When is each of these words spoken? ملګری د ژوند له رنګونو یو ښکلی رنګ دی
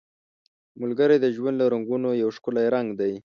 ملګری 0.81 1.17
د 1.21 1.25
ژوند 1.35 1.55
له 1.61 1.65
رنګونو 1.73 2.09
یو 2.21 2.29
ښکلی 2.35 2.67
رنګ 2.75 2.87
دی 2.99 3.13